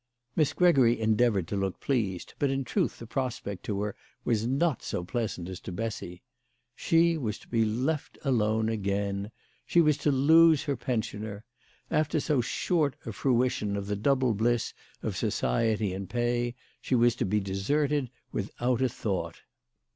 [0.35, 4.81] Miss Gregory endeavoured to look pleased, but in truth the prospect to her was not
[4.81, 6.23] so pleasant as to Bessy.
[6.75, 9.29] She was to be left alone again.
[9.63, 11.43] She was to lose her pensioner.
[11.91, 17.13] After so short a fruition of the double bliss of society and pay, she was
[17.17, 19.41] to be deserted without a thought.